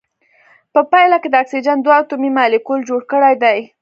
په 0.73 0.81
پایله 0.91 1.17
کې 1.21 1.29
د 1.31 1.35
اکسیجن 1.43 1.77
دوه 1.81 1.95
اتومي 2.01 2.29
مالیکول 2.37 2.79
جوړ 2.89 3.01
کړی 3.11 3.33
دی. 3.43 3.59